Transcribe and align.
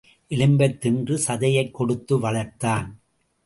எலும்பைத் 0.29 0.77
தின்று 0.77 1.21
சதையைக் 1.27 1.71
கொடுத்து 1.71 2.19
வளர்த்தான். 2.21 2.91